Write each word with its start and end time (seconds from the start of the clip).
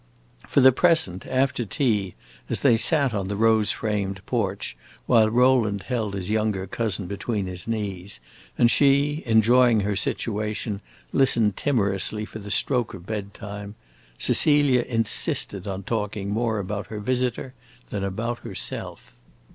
For 0.47 0.61
the 0.61 0.71
present, 0.71 1.27
after 1.27 1.63
tea, 1.63 2.15
as 2.49 2.61
they 2.61 2.75
sat 2.75 3.13
on 3.13 3.27
the 3.27 3.35
rose 3.35 3.71
framed 3.71 4.25
porch, 4.25 4.75
while 5.05 5.29
Rowland 5.29 5.83
held 5.83 6.15
his 6.15 6.31
younger 6.31 6.65
cousin 6.65 7.05
between 7.05 7.45
his 7.45 7.67
knees, 7.67 8.19
and 8.57 8.71
she, 8.71 9.21
enjoying 9.27 9.81
her 9.81 9.95
situation, 9.95 10.81
listened 11.13 11.55
timorously 11.55 12.25
for 12.25 12.39
the 12.39 12.49
stroke 12.49 12.95
of 12.95 13.05
bedtime, 13.05 13.75
Cecilia 14.17 14.81
insisted 14.81 15.67
on 15.67 15.83
talking 15.83 16.29
more 16.31 16.57
about 16.57 16.87
her 16.87 16.99
visitor 16.99 17.53
than 17.91 18.03
about 18.03 18.39
herself. 18.39 19.13